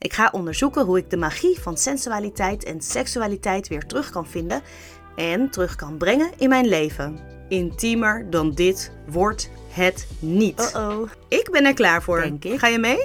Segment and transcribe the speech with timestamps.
[0.00, 4.62] Ik ga onderzoeken hoe ik de magie van sensualiteit en seksualiteit weer terug kan vinden
[5.16, 7.20] en terug kan brengen in mijn leven.
[7.48, 10.72] Intiemer dan dit wordt het niet.
[10.74, 11.10] Oh-oh.
[11.28, 12.20] Ik ben er klaar voor.
[12.20, 12.58] Denk ik.
[12.58, 12.98] Ga je mee?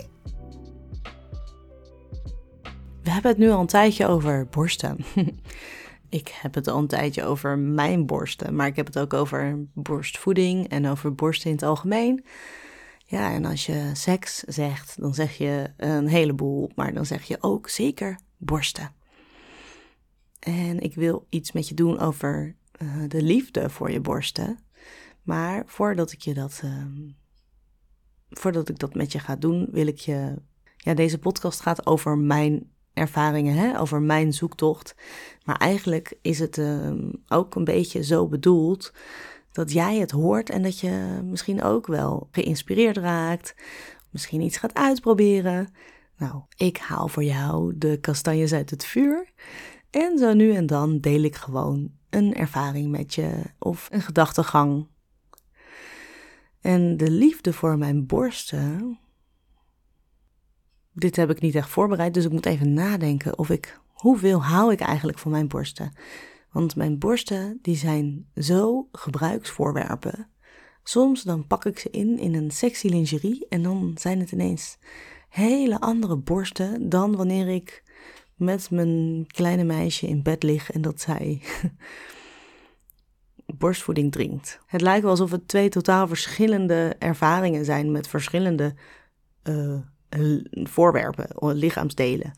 [3.03, 4.97] We hebben het nu al een tijdje over borsten.
[6.09, 9.65] ik heb het al een tijdje over mijn borsten, maar ik heb het ook over
[9.73, 12.25] borstvoeding en over borsten in het algemeen.
[13.07, 17.37] Ja, en als je seks zegt, dan zeg je een heleboel, maar dan zeg je
[17.39, 18.93] ook zeker borsten.
[20.39, 24.59] En ik wil iets met je doen over eh, de liefde voor je borsten.
[25.23, 27.09] Maar voordat ik je dat, ehm,
[28.29, 30.35] voordat ik dat met je ga doen, wil ik je.
[30.77, 33.79] Ja, deze podcast gaat over mijn ervaringen, hè?
[33.79, 34.95] over mijn zoektocht.
[35.43, 38.93] Maar eigenlijk is het ehm, ook een beetje zo bedoeld
[39.55, 43.55] dat jij het hoort en dat je misschien ook wel geïnspireerd raakt.
[44.09, 45.73] Misschien iets gaat uitproberen.
[46.17, 49.31] Nou, ik haal voor jou de kastanjes uit het vuur.
[49.89, 54.87] En zo nu en dan deel ik gewoon een ervaring met je of een gedachtegang.
[56.61, 58.99] En de liefde voor mijn borsten.
[60.93, 63.79] Dit heb ik niet echt voorbereid, dus ik moet even nadenken of ik.
[63.87, 65.93] Hoeveel hou ik eigenlijk van mijn borsten?
[66.55, 70.29] Want mijn borsten die zijn zo gebruiksvoorwerpen.
[70.83, 74.77] Soms dan pak ik ze in in een sexy lingerie en dan zijn het ineens
[75.29, 77.83] hele andere borsten dan wanneer ik
[78.35, 81.41] met mijn kleine meisje in bed lig en dat zij
[83.63, 84.59] borstvoeding drinkt.
[84.65, 88.75] Het lijkt wel alsof het twee totaal verschillende ervaringen zijn met verschillende
[89.43, 92.33] l- voorwerpen, lichaamsdelen.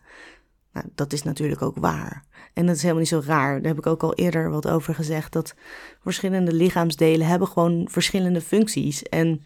[0.78, 2.24] Nou, dat is natuurlijk ook waar.
[2.54, 3.62] En dat is helemaal niet zo raar.
[3.62, 5.32] Daar heb ik ook al eerder wat over gezegd.
[5.32, 5.56] Dat
[6.02, 9.04] verschillende lichaamsdelen hebben gewoon verschillende functies.
[9.04, 9.44] En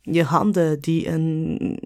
[0.00, 1.78] je handen die een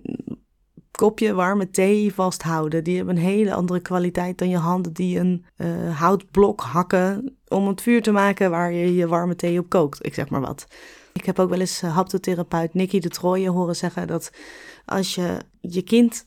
[0.91, 5.45] kopje warme thee vasthouden, die hebben een hele andere kwaliteit dan je handen die een
[5.57, 10.07] eh, houtblok hakken om het vuur te maken waar je je warme thee op kookt.
[10.07, 10.67] Ik zeg maar wat.
[11.13, 14.31] Ik heb ook wel eens uh, haptotherapeut Nicky de Trooijen horen zeggen dat
[14.85, 16.27] als je je kind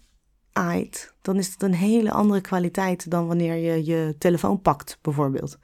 [1.22, 5.58] dan is het een hele andere kwaliteit dan wanneer je je telefoon pakt, bijvoorbeeld.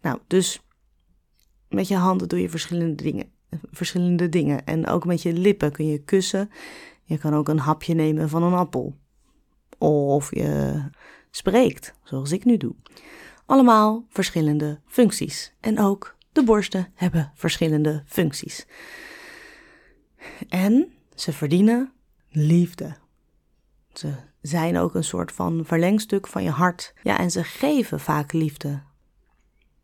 [0.00, 0.62] Nou, dus
[1.68, 3.30] met je handen doe je verschillende dingen.
[3.70, 4.66] Verschillende dingen.
[4.66, 6.50] En ook met je lippen kun je kussen.
[7.04, 8.96] Je kan ook een hapje nemen van een appel.
[9.78, 10.80] Of je
[11.30, 12.74] spreekt, zoals ik nu doe.
[13.46, 15.54] Allemaal verschillende functies.
[15.60, 18.66] En ook de borsten hebben verschillende functies.
[20.48, 21.92] En ze verdienen
[22.28, 23.00] liefde.
[23.92, 26.94] Ze zijn ook een soort van verlengstuk van je hart.
[27.02, 28.82] Ja, en ze geven vaak liefde.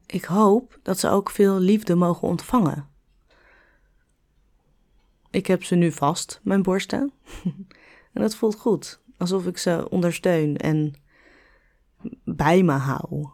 [0.06, 2.88] Ik hoop dat ze ook veel liefde mogen ontvangen.
[5.30, 7.12] Ik heb ze nu vast, mijn borsten.
[8.12, 10.94] en dat voelt goed, alsof ik ze ondersteun en
[12.24, 13.28] bij me hou.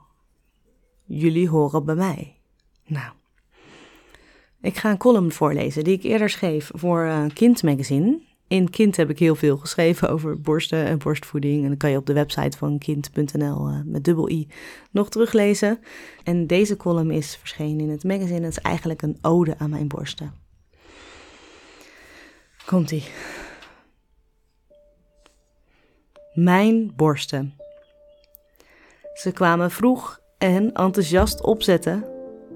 [1.05, 2.41] Jullie horen bij mij.
[2.87, 3.13] Nou,
[4.61, 8.21] ik ga een column voorlezen die ik eerder schreef voor uh, Kind Magazine.
[8.55, 11.63] In Kind heb ik heel veel geschreven over borsten en borstvoeding.
[11.63, 14.49] En dat kan je op de website van kind.nl uh, met dubbel i
[14.91, 15.79] nog teruglezen.
[16.25, 18.41] En deze column is verschenen in het magazine.
[18.41, 20.33] Het is eigenlijk een ode aan mijn borsten.
[22.67, 23.05] Komt-ie.
[26.35, 27.55] Mijn borsten.
[29.15, 32.05] Ze kwamen vroeg en enthousiast opzetten,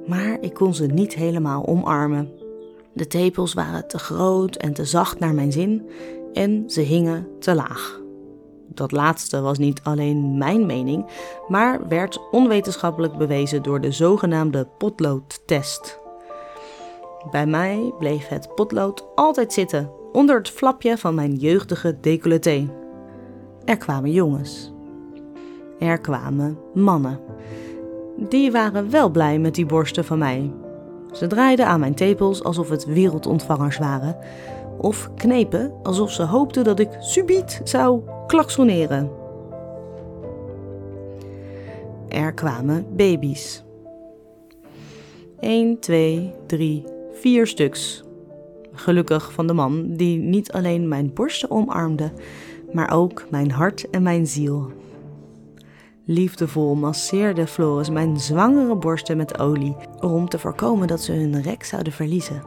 [0.07, 2.38] maar ik kon ze niet helemaal omarmen.
[2.99, 5.89] De tepels waren te groot en te zacht naar mijn zin
[6.33, 8.01] en ze hingen te laag.
[8.67, 11.07] Dat laatste was niet alleen mijn mening,
[11.49, 15.99] maar werd onwetenschappelijk bewezen door de zogenaamde potloodtest.
[17.31, 22.69] Bij mij bleef het potlood altijd zitten onder het flapje van mijn jeugdige decolleté.
[23.65, 24.73] Er kwamen jongens.
[25.79, 27.21] Er kwamen mannen.
[28.17, 30.53] Die waren wel blij met die borsten van mij.
[31.19, 34.17] Ze draaiden aan mijn tepels alsof het wereldontvangers waren,
[34.81, 39.11] of knepen alsof ze hoopten dat ik subiet zou klaksoneren.
[42.09, 43.65] Er kwamen baby's.
[45.41, 48.05] 1, 2, 3, vier stuks.
[48.73, 52.13] Gelukkig van de man die niet alleen mijn borsten omarmde,
[52.73, 54.71] maar ook mijn hart en mijn ziel.
[56.11, 61.65] Liefdevol masseerde Floris mijn zwangere borsten met olie om te voorkomen dat ze hun rek
[61.65, 62.43] zouden verliezen.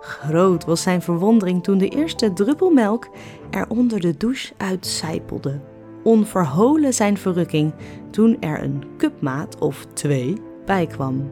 [0.00, 3.08] Groot was zijn verwondering toen de eerste druppel melk
[3.50, 5.60] er onder de douche uitcijpelde.
[6.02, 7.72] Onverholen zijn verrukking
[8.10, 11.30] toen er een cupmaat of twee bij kwam.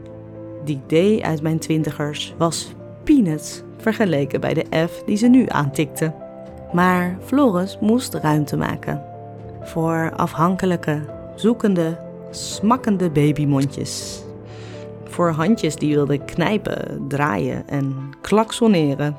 [0.64, 2.74] Die D uit mijn twintigers was
[3.04, 6.14] peanuts vergeleken bij de F die ze nu aantikte.
[6.72, 9.12] Maar Floris moest ruimte maken
[9.64, 11.02] voor afhankelijke,
[11.34, 11.98] zoekende,
[12.30, 14.22] smakkende babymondjes.
[15.04, 19.16] Voor handjes die wilden knijpen, draaien en klaksoneren.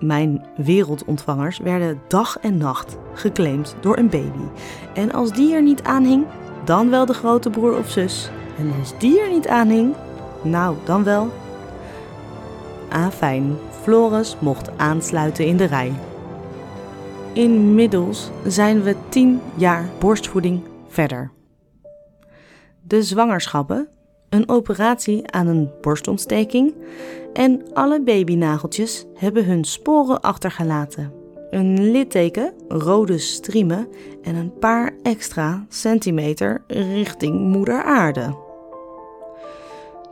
[0.00, 4.44] Mijn wereldontvangers werden dag en nacht geclaimd door een baby.
[4.94, 6.26] En als die er niet aan hing,
[6.64, 8.30] dan wel de grote broer of zus.
[8.58, 9.94] En als die er niet aan hing,
[10.42, 11.28] nou dan wel.
[12.88, 15.92] Ah fijn, Floris mocht aansluiten in de rij.
[17.32, 20.62] Inmiddels zijn we 10 jaar borstvoeding
[20.94, 21.30] verder.
[22.82, 23.88] De zwangerschappen,
[24.28, 26.74] een operatie aan een borstontsteking
[27.32, 31.12] en alle babynageltjes hebben hun sporen achtergelaten.
[31.50, 33.88] Een litteken, rode striemen
[34.22, 38.36] en een paar extra centimeter richting moeder aarde.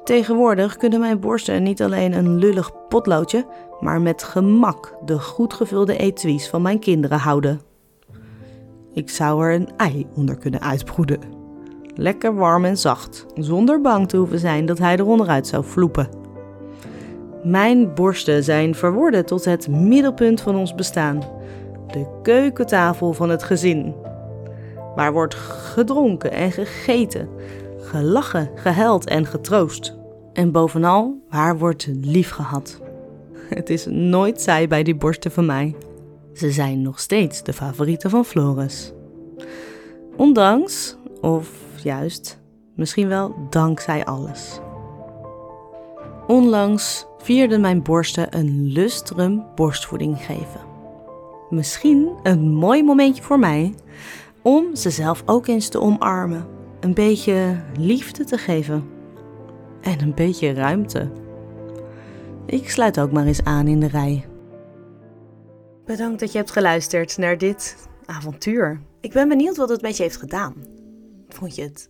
[0.05, 3.47] Tegenwoordig kunnen mijn borsten niet alleen een lullig potloodje,
[3.81, 7.72] maar met gemak de goed gevulde etuis van mijn kinderen houden.
[8.95, 11.21] Ik zou er een ei onder kunnen uitbroeden.
[11.95, 16.09] Lekker warm en zacht, zonder bang te hoeven zijn dat hij er onderuit zou vloepen.
[17.45, 21.23] Mijn borsten zijn verworden tot het middelpunt van ons bestaan.
[21.87, 23.95] De keukentafel van het gezin.
[24.95, 27.29] Waar wordt gedronken en gegeten,
[27.79, 29.97] gelachen, gehuild en getroost.
[30.33, 32.81] En bovenal, waar wordt lief gehad.
[33.49, 35.75] Het is nooit saai bij die borsten van mij.
[36.33, 38.93] Ze zijn nog steeds de favorieten van Floris.
[40.17, 41.51] Ondanks, of
[41.83, 42.41] juist,
[42.75, 44.61] misschien wel dankzij alles.
[46.27, 50.61] Onlangs vierden mijn borsten een lustrum borstvoeding geven.
[51.51, 53.75] Misschien een mooi momentje voor mij
[54.43, 56.47] om ze zelf ook eens te omarmen,
[56.81, 58.85] een beetje liefde te geven
[59.81, 61.11] en een beetje ruimte.
[62.47, 64.25] Ik sluit ook maar eens aan in de rij.
[65.85, 67.77] Bedankt dat je hebt geluisterd naar dit
[68.07, 68.81] avontuur.
[69.01, 70.55] Ik ben benieuwd wat het met je heeft gedaan.
[71.29, 71.89] Vond je het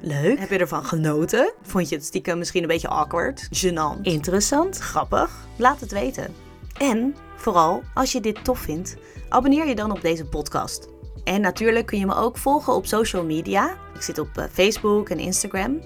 [0.00, 0.38] leuk?
[0.38, 1.52] Heb je ervan genoten?
[1.62, 3.48] Vond je het stiekem misschien een beetje awkward?
[3.64, 4.00] Gênant?
[4.02, 4.78] Interessant?
[4.78, 5.46] Grappig?
[5.56, 6.34] Laat het weten.
[6.78, 8.96] En vooral, als je dit tof vindt,
[9.28, 10.88] abonneer je dan op deze podcast.
[11.24, 13.76] En natuurlijk kun je me ook volgen op social media.
[13.94, 15.80] Ik zit op eh, Facebook en Instagram.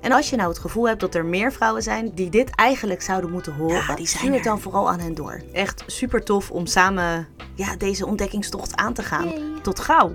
[0.00, 3.02] En als je nou het gevoel hebt dat er meer vrouwen zijn die dit eigenlijk
[3.02, 5.40] zouden moeten horen, die zijn stuur het dan vooral aan hen door.
[5.52, 9.32] Echt super tof om samen ja, deze ontdekkingstocht aan te gaan.
[9.62, 10.12] Tot gauw!